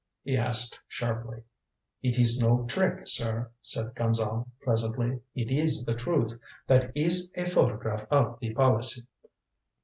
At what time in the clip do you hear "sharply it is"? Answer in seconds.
0.87-2.41